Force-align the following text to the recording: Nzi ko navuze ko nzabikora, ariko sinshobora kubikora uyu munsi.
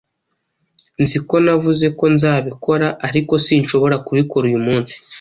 Nzi 1.01 1.17
ko 1.27 1.35
navuze 1.45 1.85
ko 1.97 2.05
nzabikora, 2.15 2.87
ariko 3.07 3.33
sinshobora 3.45 3.95
kubikora 4.05 4.43
uyu 4.49 4.61
munsi. 4.67 4.95